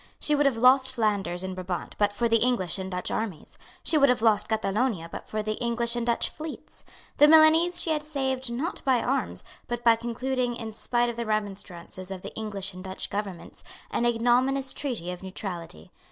She 0.19 0.33
would 0.33 0.47
have 0.47 0.57
lost 0.57 0.91
Flanders 0.91 1.43
and 1.43 1.53
Brabant 1.53 1.93
but 1.99 2.11
for 2.11 2.27
the 2.27 2.37
English 2.41 2.79
and 2.79 2.89
Dutch 2.89 3.11
armies. 3.11 3.59
She 3.83 3.99
would 3.99 4.09
have 4.09 4.23
lost 4.23 4.49
Catalonia 4.49 5.07
but 5.11 5.27
for 5.29 5.43
the 5.43 5.63
English 5.63 5.95
and 5.95 6.07
Dutch 6.07 6.31
fleets. 6.31 6.83
The 7.17 7.27
Milanese 7.27 7.79
she 7.79 7.91
had 7.91 8.01
saved, 8.01 8.51
not 8.51 8.83
by 8.83 9.03
arms, 9.03 9.43
but 9.67 9.83
by 9.83 9.95
concluding, 9.95 10.55
in 10.55 10.71
spite 10.71 11.09
of 11.11 11.17
the 11.17 11.25
remonstrances 11.27 12.09
of 12.09 12.23
the 12.23 12.33
English 12.33 12.73
and 12.73 12.83
Dutch 12.83 13.11
governments, 13.11 13.63
an 13.91 14.07
ignominious 14.07 14.73
treaty 14.73 15.11
of 15.11 15.21
neutrality. 15.21 15.91